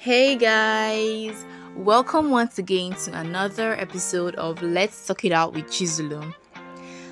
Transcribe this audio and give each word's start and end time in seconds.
Hey 0.00 0.36
guys, 0.36 1.44
welcome 1.74 2.30
once 2.30 2.56
again 2.56 2.92
to 2.92 3.18
another 3.18 3.72
episode 3.80 4.36
of 4.36 4.62
Let's 4.62 5.04
Talk 5.04 5.24
It 5.24 5.32
Out 5.32 5.54
with 5.54 5.64
Chizulu. 5.64 6.32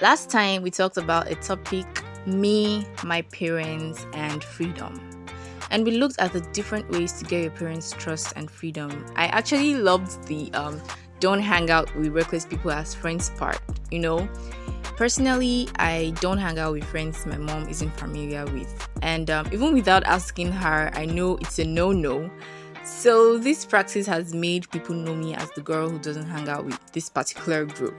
Last 0.00 0.30
time 0.30 0.62
we 0.62 0.70
talked 0.70 0.96
about 0.96 1.28
a 1.28 1.34
topic 1.34 1.86
me, 2.24 2.86
my 3.02 3.22
parents, 3.22 4.06
and 4.12 4.44
freedom. 4.44 5.26
And 5.72 5.84
we 5.84 5.90
looked 5.90 6.20
at 6.20 6.32
the 6.32 6.40
different 6.52 6.88
ways 6.92 7.14
to 7.14 7.24
get 7.24 7.42
your 7.42 7.50
parents' 7.50 7.90
trust 7.90 8.34
and 8.36 8.48
freedom. 8.48 9.04
I 9.16 9.26
actually 9.26 9.74
loved 9.74 10.28
the 10.28 10.48
um, 10.52 10.80
don't 11.18 11.40
hang 11.40 11.70
out 11.70 11.92
with 11.96 12.12
reckless 12.12 12.46
people 12.46 12.70
as 12.70 12.94
friends 12.94 13.30
part, 13.30 13.60
you 13.90 13.98
know. 13.98 14.28
Personally, 14.96 15.68
I 15.80 16.12
don't 16.20 16.38
hang 16.38 16.60
out 16.60 16.74
with 16.74 16.84
friends 16.84 17.26
my 17.26 17.38
mom 17.38 17.68
isn't 17.68 17.90
familiar 17.98 18.44
with. 18.46 18.88
And 19.02 19.30
um, 19.30 19.48
even 19.52 19.74
without 19.74 20.04
asking 20.04 20.52
her, 20.52 20.92
I 20.94 21.06
know 21.06 21.38
it's 21.38 21.58
a 21.58 21.64
no 21.64 21.90
no 21.90 22.30
so, 22.88 23.36
this 23.36 23.66
practice 23.66 24.06
has 24.06 24.34
made 24.34 24.68
people 24.70 24.94
know 24.94 25.14
me 25.14 25.34
as 25.34 25.50
the 25.50 25.60
girl 25.60 25.88
who 25.90 25.98
doesn't 25.98 26.26
hang 26.26 26.48
out 26.48 26.64
with 26.64 26.80
this 26.92 27.10
particular 27.10 27.66
group. 27.66 27.94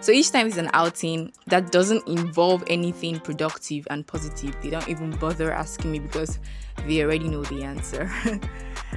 So, 0.00 0.12
each 0.12 0.30
time 0.30 0.46
it's 0.46 0.56
an 0.56 0.70
outing 0.72 1.32
that 1.48 1.72
doesn't 1.72 2.06
involve 2.06 2.62
anything 2.68 3.18
productive 3.18 3.86
and 3.90 4.06
positive, 4.06 4.56
they 4.62 4.70
don't 4.70 4.88
even 4.88 5.10
bother 5.10 5.52
asking 5.52 5.90
me 5.90 5.98
because 5.98 6.38
they 6.86 7.02
already 7.02 7.28
know 7.28 7.42
the 7.42 7.64
answer. 7.64 8.10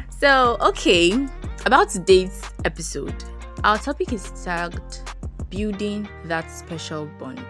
so, 0.10 0.58
okay, 0.62 1.28
about 1.66 1.90
today's 1.90 2.44
episode, 2.64 3.24
our 3.64 3.80
topic 3.80 4.14
is 4.14 4.32
tagged 4.46 5.02
Building 5.50 6.08
That 6.26 6.50
Special 6.52 7.08
Bond. 7.20 7.46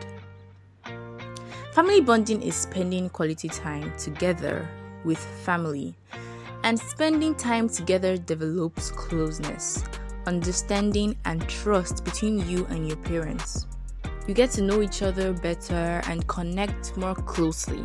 Family 1.73 2.01
bonding 2.01 2.41
is 2.41 2.55
spending 2.55 3.09
quality 3.09 3.49
time 3.49 3.93
together 3.97 4.67
with 5.03 5.19
family 5.43 5.93
and 6.63 6.79
spending 6.79 7.35
time 7.35 7.67
together 7.67 8.17
develops 8.17 8.91
closeness, 8.91 9.83
understanding, 10.27 11.17
and 11.25 11.47
trust 11.47 12.03
between 12.03 12.47
you 12.47 12.65
and 12.67 12.87
your 12.87 12.97
parents. 12.97 13.67
You 14.27 14.33
get 14.33 14.51
to 14.51 14.61
know 14.61 14.81
each 14.81 15.01
other 15.01 15.33
better 15.33 16.01
and 16.05 16.27
connect 16.27 16.95
more 16.95 17.15
closely. 17.15 17.81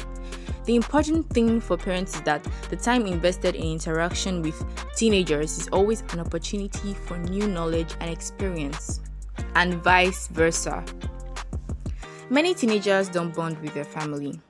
The 0.64 0.76
important 0.76 1.30
thing 1.30 1.60
for 1.60 1.76
parents 1.76 2.16
is 2.16 2.22
that 2.22 2.46
the 2.68 2.76
time 2.76 3.06
invested 3.06 3.54
in 3.54 3.62
interaction 3.62 4.42
with 4.42 4.62
teenagers 4.96 5.58
is 5.58 5.68
always 5.68 6.02
an 6.12 6.20
opportunity 6.20 6.92
for 6.92 7.16
new 7.18 7.48
knowledge 7.48 7.94
and 8.00 8.10
experience, 8.10 9.00
and 9.54 9.74
vice 9.74 10.28
versa. 10.28 10.84
Many 12.28 12.54
teenagers 12.54 13.08
don't 13.08 13.32
bond 13.34 13.58
with 13.62 13.72
their 13.74 13.84
family, 13.84 14.40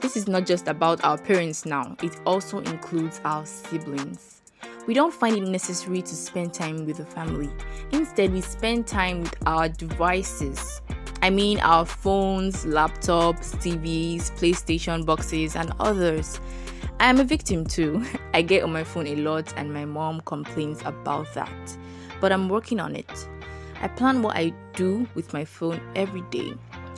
this 0.00 0.16
is 0.16 0.28
not 0.28 0.46
just 0.46 0.68
about 0.68 1.02
our 1.04 1.18
parents 1.18 1.64
now, 1.66 1.96
it 2.02 2.18
also 2.26 2.58
includes 2.58 3.20
our 3.24 3.44
siblings. 3.46 4.42
We 4.86 4.94
don't 4.94 5.12
find 5.12 5.36
it 5.36 5.48
necessary 5.48 6.02
to 6.02 6.14
spend 6.14 6.54
time 6.54 6.86
with 6.86 6.98
the 6.98 7.06
family. 7.06 7.50
Instead, 7.92 8.32
we 8.32 8.40
spend 8.40 8.86
time 8.86 9.22
with 9.22 9.34
our 9.46 9.68
devices. 9.68 10.80
I 11.22 11.30
mean, 11.30 11.58
our 11.60 11.84
phones, 11.84 12.64
laptops, 12.64 13.54
TVs, 13.56 14.30
PlayStation 14.38 15.04
boxes, 15.04 15.56
and 15.56 15.72
others. 15.80 16.40
I 17.00 17.10
am 17.10 17.18
a 17.18 17.24
victim 17.24 17.64
too. 17.64 18.04
I 18.34 18.42
get 18.42 18.62
on 18.62 18.72
my 18.72 18.84
phone 18.84 19.06
a 19.06 19.16
lot, 19.16 19.52
and 19.56 19.72
my 19.72 19.84
mom 19.84 20.20
complains 20.20 20.80
about 20.84 21.32
that. 21.34 21.76
But 22.20 22.32
I'm 22.32 22.48
working 22.48 22.78
on 22.78 22.94
it. 22.94 23.28
I 23.82 23.88
plan 23.88 24.22
what 24.22 24.36
I 24.36 24.52
do 24.74 25.08
with 25.14 25.32
my 25.32 25.44
phone 25.44 25.80
every 25.94 26.22
day. 26.30 26.54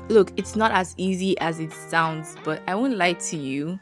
Look, 0.09 0.33
it's 0.37 0.56
not 0.56 0.73
as 0.73 0.95
easy 0.97 1.39
as 1.39 1.61
it 1.61 1.73
sounds, 1.73 2.37
but 2.45 2.62
I 2.67 2.75
won't 2.75 2.97
lie 2.97 3.12
to 3.12 3.37
you. 3.37 3.78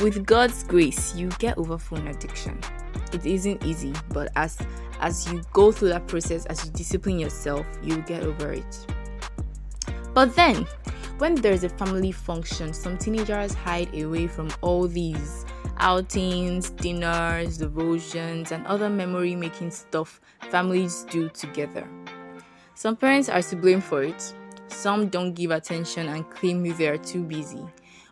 With 0.00 0.26
God's 0.26 0.64
grace, 0.64 1.14
you 1.14 1.28
get 1.38 1.58
over 1.58 1.78
phone 1.78 2.06
addiction. 2.08 2.60
It 3.12 3.24
isn't 3.24 3.64
easy, 3.64 3.94
but 4.10 4.30
as 4.36 4.58
as 5.00 5.30
you 5.32 5.42
go 5.52 5.70
through 5.70 5.90
that 5.90 6.08
process, 6.08 6.44
as 6.46 6.64
you 6.64 6.72
discipline 6.72 7.18
yourself, 7.18 7.66
you'll 7.82 8.02
get 8.02 8.24
over 8.24 8.52
it. 8.52 8.86
But 10.12 10.34
then, 10.34 10.66
when 11.18 11.36
there's 11.36 11.64
a 11.64 11.68
family 11.68 12.12
function, 12.12 12.72
some 12.72 12.98
teenagers 12.98 13.54
hide 13.54 13.94
away 13.94 14.26
from 14.26 14.50
all 14.60 14.88
these 14.88 15.44
outings, 15.78 16.70
dinners, 16.70 17.58
devotions, 17.58 18.50
and 18.52 18.66
other 18.66 18.90
memory 18.90 19.36
making 19.36 19.70
stuff 19.70 20.20
families 20.50 21.04
do 21.10 21.28
together. 21.28 21.88
Some 22.74 22.96
parents 22.96 23.28
are 23.28 23.42
to 23.42 23.56
blame 23.56 23.80
for 23.80 24.02
it, 24.02 24.34
some 24.68 25.08
don't 25.08 25.34
give 25.34 25.50
attention 25.50 26.08
and 26.08 26.28
claim 26.30 26.62
they 26.62 26.88
are 26.88 26.98
too 26.98 27.22
busy, 27.22 27.64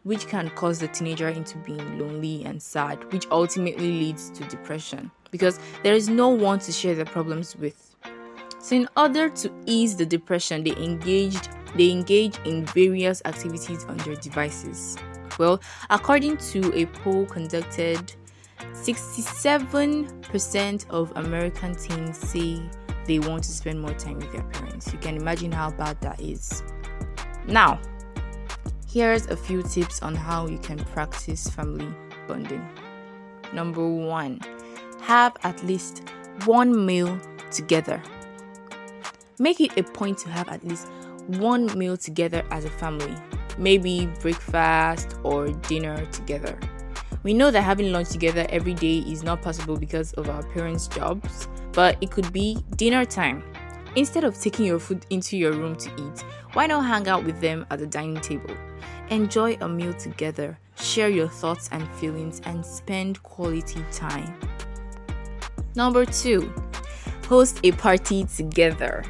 which 0.03 0.27
can 0.27 0.51
cause 0.51 0.79
the 0.79 0.89
teenager 0.89 1.29
into 1.29 1.57
being 1.59 1.99
lonely 1.99 2.45
and 2.45 2.63
sad, 2.63 3.13
which 3.13 3.27
ultimately 3.31 3.93
leads 3.93 4.31
to 4.31 4.45
depression 4.45 5.11
because 5.31 5.59
there 5.83 5.95
is 5.95 6.09
no 6.09 6.29
one 6.29 6.59
to 6.61 6.73
share 6.73 6.95
their 6.95 7.05
problems 7.05 7.57
with. 7.57 7.95
So 8.59 8.77
in 8.77 8.89
order 8.97 9.29
to 9.29 9.53
ease 9.67 9.97
the 9.97 10.07
depression, 10.07 10.65
they 10.65 10.75
engaged 10.77 11.51
they 11.77 11.91
engage 11.91 12.39
in 12.47 12.65
various 12.67 13.23
activities 13.27 13.85
on 13.85 13.99
their 13.99 14.17
devices. 14.17 14.97
Well, 15.39 15.61
according 15.91 16.39
to 16.39 16.73
a 16.75 16.87
poll 16.87 17.27
conducted, 17.27 18.15
67% 18.73 20.91
of 20.91 21.13
American 21.17 21.75
teens 21.75 22.17
say 22.17 22.63
they 23.07 23.19
want 23.19 23.45
to 23.45 23.51
spend 23.51 23.81
more 23.81 23.95
time 23.95 24.19
with 24.19 24.33
their 24.33 24.43
parents. 24.45 24.93
You 24.93 24.99
can 24.99 25.17
imagine 25.17 25.53
how 25.53 25.71
bad 25.71 26.01
that 26.01 26.21
is. 26.21 26.63
Now, 27.47 27.81
here's 28.89 29.27
a 29.27 29.37
few 29.37 29.63
tips 29.63 30.03
on 30.03 30.15
how 30.15 30.47
you 30.47 30.59
can 30.59 30.79
practice 30.79 31.49
family 31.49 31.89
bonding. 32.27 32.67
Number 33.53 33.87
one, 33.87 34.41
have 35.01 35.37
at 35.45 35.63
least 35.65 36.03
one 36.45 36.85
meal 36.85 37.19
together. 37.51 38.03
Make 39.39 39.61
it 39.61 39.77
a 39.79 39.83
point 39.83 40.19
to 40.19 40.31
have 40.31 40.49
at 40.49 40.65
least 40.65 40.89
one 41.27 41.67
meal 41.79 41.97
together 41.97 42.45
as 42.51 42.65
a 42.65 42.71
family, 42.71 43.15
maybe 43.59 44.07
breakfast 44.21 45.17
or 45.23 45.49
dinner 45.49 46.05
together. 46.07 46.59
We 47.23 47.35
know 47.35 47.51
that 47.51 47.63
having 47.63 47.93
lunch 47.93 48.11
together 48.11 48.47
every 48.51 48.75
day 48.75 48.99
is 48.99 49.23
not 49.23 49.43
possible 49.43 49.77
because 49.77 50.13
of 50.15 50.31
our 50.31 50.43
parents' 50.45 50.87
jobs, 50.87 51.49
but 51.77 51.99
it 52.01 52.11
could 52.11 52.33
be 52.33 52.59
dinner 52.77 53.05
time. 53.05 53.45
Instead 53.97 54.25
of 54.25 54.41
taking 54.41 54.65
your 54.65 54.79
food 54.79 55.05
into 55.11 55.37
your 55.37 55.53
room 55.53 55.77
to 55.77 55.91
eat, 56.03 56.25
why 56.55 56.67
not 56.67 56.81
hang 56.87 57.07
out 57.07 57.23
with 57.23 57.39
them 57.41 57.67
at 57.71 57.79
the 57.79 57.87
dining 57.87 58.21
table? 58.21 58.57
Enjoy 59.11 59.57
a 59.61 59.69
meal 59.69 59.93
together, 59.93 60.59
share 60.81 61.11
your 61.11 61.29
thoughts 61.29 61.69
and 61.73 61.87
feelings, 61.93 62.41
and 62.47 62.65
spend 62.65 63.23
quality 63.23 63.85
time. 63.93 64.35
Number 65.75 66.07
two, 66.07 66.53
host 67.29 67.61
a 67.63 67.73
party 67.73 68.25
together. 68.25 69.05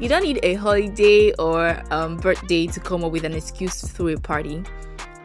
You 0.00 0.08
don't 0.08 0.24
need 0.24 0.40
a 0.42 0.54
holiday 0.54 1.32
or 1.34 1.80
um, 1.92 2.16
birthday 2.16 2.66
to 2.66 2.80
come 2.80 3.04
up 3.04 3.12
with 3.12 3.24
an 3.24 3.34
excuse 3.34 3.82
throw 3.82 4.08
a 4.08 4.16
party. 4.16 4.64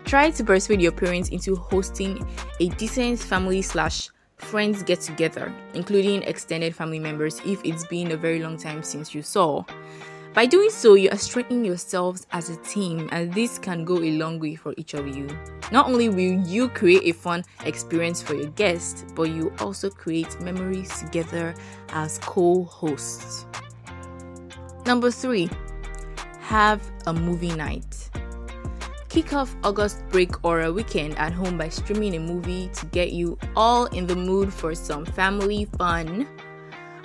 Try 0.04 0.30
to 0.30 0.44
persuade 0.44 0.82
your 0.82 0.92
parents 0.92 1.30
into 1.30 1.56
hosting 1.56 2.28
a 2.60 2.70
decent 2.70 3.20
family 3.20 3.64
slash 3.64 4.10
friends 4.38 4.84
get 4.84 5.02
together, 5.02 5.54
including 5.74 6.24
extended 6.24 6.76
family 6.76 7.00
members 7.00 7.42
if 7.46 7.64
it's 7.64 7.86
been 7.88 8.12
a 8.12 8.18
very 8.18 8.40
long 8.40 8.58
time 8.58 8.84
since 8.84 9.14
you 9.14 9.22
saw. 9.22 9.64
By 10.34 10.46
doing 10.46 10.70
so, 10.70 10.96
you 10.96 11.10
are 11.12 11.18
strengthening 11.18 11.64
yourselves 11.64 12.28
as 12.34 12.50
a 12.50 12.58
team, 12.58 13.08
and 13.14 13.34
this 13.34 13.58
can 13.58 13.86
go 13.86 14.00
a 14.00 14.12
long 14.18 14.38
way 14.38 14.56
for 14.56 14.74
each 14.76 14.94
of 14.94 15.08
you. 15.08 15.28
Not 15.72 15.88
only 15.88 16.10
will 16.10 16.46
you 16.46 16.68
create 16.68 17.04
a 17.04 17.14
fun 17.14 17.46
experience 17.64 18.22
for 18.22 18.34
your 18.34 18.52
guests, 18.52 19.06
but 19.16 19.30
you 19.30 19.54
also 19.60 19.90
create 19.90 20.42
memories 20.42 21.00
together 21.00 21.56
as 21.90 22.18
co 22.18 22.66
hosts. 22.66 23.46
Number 24.86 25.10
three, 25.10 25.50
have 26.42 26.82
a 27.08 27.14
movie 27.14 27.56
night. 27.56 28.10
Kick 29.16 29.32
off 29.32 29.56
August 29.64 30.06
break 30.10 30.44
or 30.44 30.64
a 30.64 30.74
weekend 30.74 31.18
at 31.18 31.32
home 31.32 31.58
by 31.58 31.70
streaming 31.70 32.16
a 32.16 32.20
movie 32.20 32.68
to 32.74 32.86
get 32.88 33.14
you 33.14 33.38
all 33.56 33.86
in 33.86 34.06
the 34.06 34.16
mood 34.16 34.54
for 34.54 34.76
some 34.76 35.06
family 35.06 35.64
fun. 35.78 36.28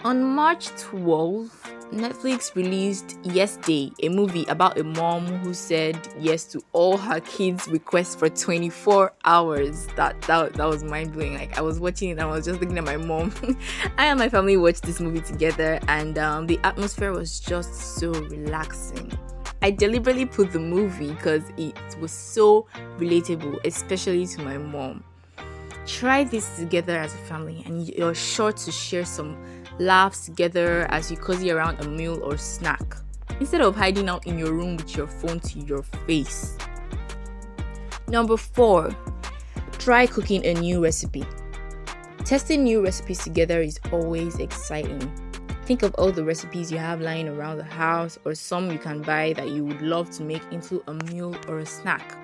On 0.02 0.20
March 0.20 0.70
12th, 0.70 1.52
Netflix 1.92 2.56
released 2.56 3.16
Yes 3.22 3.58
Day, 3.58 3.92
a 4.02 4.08
movie 4.08 4.44
about 4.46 4.76
a 4.76 4.82
mom 4.82 5.24
who 5.24 5.54
said 5.54 5.96
yes 6.18 6.46
to 6.46 6.60
all 6.72 6.96
her 6.96 7.20
kids' 7.20 7.68
requests 7.68 8.16
for 8.16 8.28
24 8.28 9.12
hours. 9.24 9.86
That 9.94 10.20
that, 10.22 10.54
that 10.54 10.66
was 10.66 10.82
mind 10.82 11.12
blowing. 11.12 11.34
Like 11.34 11.56
I 11.58 11.60
was 11.60 11.78
watching 11.78 12.08
it 12.08 12.12
and 12.14 12.22
I 12.22 12.26
was 12.26 12.44
just 12.44 12.60
looking 12.60 12.76
at 12.76 12.82
my 12.82 12.96
mom. 12.96 13.32
I 13.98 14.06
and 14.06 14.18
my 14.18 14.28
family 14.28 14.56
watched 14.56 14.82
this 14.82 14.98
movie 14.98 15.20
together, 15.20 15.78
and 15.86 16.18
um, 16.18 16.48
the 16.48 16.58
atmosphere 16.64 17.12
was 17.12 17.38
just 17.38 17.72
so 17.72 18.10
relaxing. 18.10 19.16
I 19.62 19.70
deliberately 19.70 20.24
put 20.24 20.52
the 20.52 20.58
movie 20.58 21.12
because 21.12 21.42
it 21.56 21.76
was 22.00 22.12
so 22.12 22.66
relatable, 22.98 23.64
especially 23.66 24.26
to 24.26 24.42
my 24.42 24.56
mom. 24.56 25.04
Try 25.86 26.24
this 26.24 26.56
together 26.56 26.96
as 26.96 27.14
a 27.14 27.18
family, 27.18 27.62
and 27.66 27.88
you're 27.88 28.14
sure 28.14 28.52
to 28.52 28.72
share 28.72 29.04
some 29.04 29.36
laughs 29.78 30.24
together 30.24 30.86
as 30.90 31.10
you 31.10 31.16
cozy 31.16 31.50
around 31.50 31.80
a 31.80 31.88
meal 31.88 32.22
or 32.22 32.36
snack 32.36 32.96
instead 33.38 33.60
of 33.60 33.74
hiding 33.74 34.08
out 34.08 34.26
in 34.26 34.38
your 34.38 34.52
room 34.52 34.76
with 34.76 34.96
your 34.96 35.06
phone 35.06 35.40
to 35.40 35.58
your 35.60 35.82
face. 36.06 36.56
Number 38.08 38.36
four, 38.36 38.94
try 39.78 40.06
cooking 40.06 40.44
a 40.46 40.54
new 40.54 40.82
recipe. 40.82 41.24
Testing 42.24 42.64
new 42.64 42.82
recipes 42.84 43.24
together 43.24 43.60
is 43.60 43.80
always 43.92 44.38
exciting. 44.38 45.29
Think 45.70 45.84
of 45.84 45.94
all 45.98 46.10
the 46.10 46.24
recipes 46.24 46.72
you 46.72 46.78
have 46.78 47.00
lying 47.00 47.28
around 47.28 47.58
the 47.58 47.62
house 47.62 48.18
or 48.24 48.34
some 48.34 48.72
you 48.72 48.78
can 48.80 49.02
buy 49.02 49.34
that 49.34 49.50
you 49.50 49.64
would 49.64 49.80
love 49.82 50.10
to 50.16 50.24
make 50.24 50.42
into 50.50 50.82
a 50.88 50.94
meal 50.94 51.36
or 51.46 51.60
a 51.60 51.64
snack. 51.64 52.18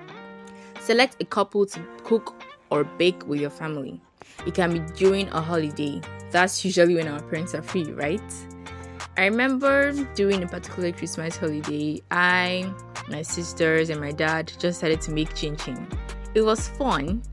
Select 0.81 1.15
a 1.21 1.25
couple 1.25 1.65
to 1.67 1.79
cook 2.03 2.43
or 2.71 2.83
bake 2.83 3.25
with 3.25 3.39
your 3.39 3.49
family. 3.49 4.01
It 4.45 4.53
can 4.53 4.73
be 4.73 4.79
during 4.95 5.29
a 5.29 5.39
holiday. 5.39 6.01
That's 6.29 6.65
usually 6.65 6.95
when 6.95 7.07
our 7.07 7.21
parents 7.21 7.55
are 7.55 7.61
free, 7.61 7.89
right? 7.93 8.21
I 9.15 9.27
remember 9.27 9.93
during 10.13 10.43
a 10.43 10.47
particular 10.47 10.91
Christmas 10.91 11.37
holiday, 11.37 12.01
I, 12.11 12.69
my 13.07 13.21
sisters, 13.21 13.89
and 13.89 14.01
my 14.01 14.11
dad 14.11 14.47
just 14.47 14.81
decided 14.81 14.99
to 15.03 15.11
make 15.11 15.33
chin 15.35 15.55
chin. 15.55 15.87
It 16.33 16.41
was 16.41 16.67
fun. 16.67 17.23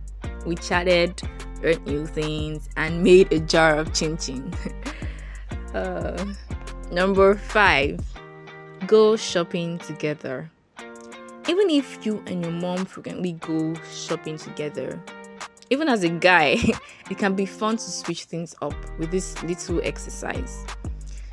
We 0.46 0.54
chatted, 0.54 1.20
learned 1.60 1.84
new 1.86 2.06
things, 2.06 2.68
and 2.76 3.02
made 3.02 3.32
a 3.32 3.40
jar 3.40 3.74
of 3.74 3.92
chin 3.92 4.16
chin. 4.16 4.54
uh, 5.74 6.24
number 6.90 7.34
five, 7.34 8.00
go 8.86 9.16
shopping 9.16 9.78
together. 9.78 10.50
Even 11.48 11.68
if 11.68 12.06
you 12.06 12.22
and 12.26 12.42
your 12.42 12.52
mom 12.52 12.86
frequently 12.86 13.32
go 13.32 13.74
shopping 13.92 14.38
together, 14.38 15.00
even 15.70 15.88
as 15.88 16.04
a 16.04 16.08
guy, 16.08 16.56
it 17.10 17.18
can 17.18 17.34
be 17.34 17.46
fun 17.46 17.76
to 17.76 17.82
switch 17.82 18.24
things 18.24 18.54
up 18.62 18.74
with 18.98 19.10
this 19.10 19.42
little 19.42 19.80
exercise. 19.82 20.64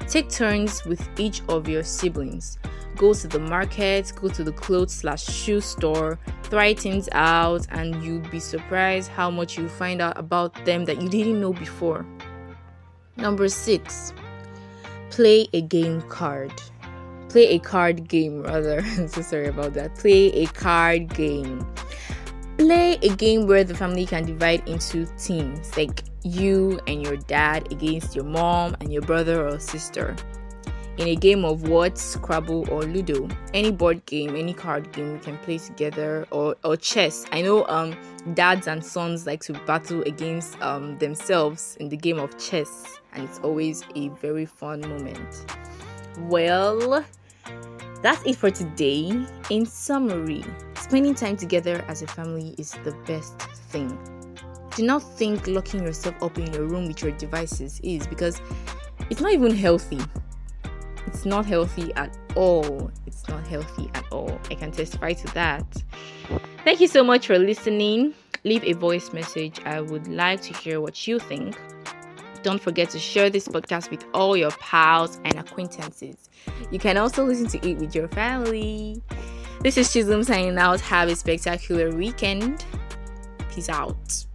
Take 0.08 0.30
turns 0.30 0.84
with 0.86 1.08
each 1.20 1.42
of 1.48 1.70
your 1.70 1.84
siblings. 1.84 2.58
Go 2.98 3.14
to 3.14 3.28
the 3.28 3.40
market, 3.40 4.12
go 4.20 4.28
to 4.28 4.44
the 4.44 4.52
clothes 4.52 4.94
slash 4.94 5.24
shoe 5.24 5.62
store, 5.62 6.20
try 6.44 6.74
things 6.74 7.08
out, 7.14 7.66
and 7.70 8.04
you'll 8.04 8.20
be 8.30 8.40
surprised 8.40 9.10
how 9.10 9.32
much 9.32 9.58
you 9.58 9.70
find 9.70 10.02
out 10.02 10.18
about 10.18 10.66
them 10.66 10.84
that 10.86 11.02
you 11.02 11.08
didn't 11.08 11.40
know 11.40 11.54
before. 11.54 12.06
Number 13.16 13.48
six, 13.48 14.14
play 15.12 15.48
a 15.54 15.62
game 15.62 16.02
card. 16.04 16.52
Play 17.30 17.50
a 17.50 17.60
card 17.60 18.10
game, 18.10 18.42
rather. 18.44 18.80
I'm 18.98 19.08
so 19.08 19.22
sorry 19.22 19.48
about 19.48 19.74
that. 19.75 19.96
Play 19.96 20.31
a 20.34 20.46
card 20.48 21.13
game 21.13 21.66
play 22.62 22.94
a 23.02 23.10
game 23.16 23.48
where 23.48 23.63
the 23.63 23.74
family 23.74 24.06
can 24.06 24.24
divide 24.24 24.68
into 24.68 25.08
teams, 25.18 25.75
like 25.75 26.04
you 26.24 26.80
and 26.86 27.02
your 27.02 27.18
dad 27.18 27.72
against 27.72 28.16
your 28.16 28.24
mom 28.24 28.75
and 28.80 28.94
your 28.94 29.02
brother 29.02 29.48
or 29.48 29.60
sister. 29.60 30.16
In 30.98 31.08
a 31.08 31.16
game 31.16 31.46
of 31.46 31.68
what, 31.70 31.98
Scrabble 31.98 32.70
or 32.70 32.84
Ludo, 32.84 33.28
any 33.54 33.72
board 33.72 34.06
game, 34.06 34.36
any 34.36 34.54
card 34.54 34.92
game 34.92 35.14
we 35.14 35.20
can 35.20 35.38
play 35.38 35.58
together, 35.58 36.28
or, 36.32 36.56
or 36.64 36.76
chess. 36.76 37.26
I 37.32 37.42
know 37.42 37.66
um, 37.68 37.96
dads 38.34 38.68
and 38.68 38.86
sons 38.86 39.26
like 39.26 39.42
to 39.44 39.54
battle 39.66 40.04
against 40.04 40.62
um, 40.62 40.98
themselves 40.98 41.78
in 41.80 41.90
the 41.90 41.98
game 41.98 42.20
of 42.20 42.38
chess, 42.38 43.00
and 43.14 43.24
it's 43.24 43.40
always 43.40 43.84
a 43.96 44.10
very 44.10 44.46
fun 44.46 44.82
moment. 44.82 45.56
Well, 46.20 47.06
that's 48.02 48.24
it 48.26 48.36
for 48.36 48.52
today. 48.52 49.26
In 49.50 49.66
summary, 49.66 50.44
spending 50.76 51.16
time 51.16 51.38
together 51.38 51.86
as 51.88 52.02
a 52.02 52.08
family 52.08 52.54
is 52.58 52.72
the 52.84 52.92
best 53.08 53.40
thing. 53.40 53.98
Do 54.76 54.84
not 54.84 55.00
think 55.00 55.48
locking 55.48 55.84
yourself 55.84 56.22
up 56.22 56.38
in 56.38 56.52
your 56.54 56.66
room 56.66 56.88
with 56.88 57.02
your 57.02 57.12
devices 57.12 57.80
is 57.82 58.06
because 58.08 58.42
it's 59.10 59.22
not 59.22 59.32
even 59.32 59.56
healthy. 59.56 60.00
It's 61.07 61.25
not 61.25 61.45
healthy 61.45 61.94
at 61.95 62.18
all. 62.36 62.92
It's 63.06 63.27
not 63.27 63.45
healthy 63.48 63.89
at 63.94 64.06
all. 64.12 64.39
I 64.50 64.56
can 64.56 64.71
testify 64.71 65.13
to 65.13 65.33
that. 65.33 65.65
Thank 66.63 66.80
you 66.80 66.88
so 66.88 67.03
much 67.03 67.27
for 67.27 67.38
listening. 67.38 68.13
Leave 68.44 68.63
a 68.63 68.74
voice 68.74 69.13
message. 69.13 69.59
I 69.65 69.81
would 69.81 70.07
like 70.07 70.42
to 70.44 70.53
hear 70.53 70.81
what 70.81 71.07
you 71.07 71.19
think. 71.19 71.59
Don't 72.44 72.62
forget 72.62 72.89
to 72.92 73.00
share 73.00 73.30
this 73.30 73.48
podcast 73.48 73.92
with 73.92 74.03
all 74.13 74.36
your 74.36 74.51
pals 74.51 75.19
and 75.25 75.38
acquaintances. 75.38 76.30
You 76.71 76.80
can 76.80 76.98
also 76.98 77.24
listen 77.24 77.48
to 77.48 77.69
it 77.69 77.77
with 77.77 77.94
your 77.94 78.07
family. 78.07 79.01
This 79.62 79.77
is 79.77 79.94
Chisholm 79.94 80.24
signing 80.24 80.57
out. 80.57 80.81
Have 80.81 81.09
a 81.09 81.15
spectacular 81.15 81.92
weekend. 81.95 82.65
Peace 83.53 83.69
out. 83.69 84.25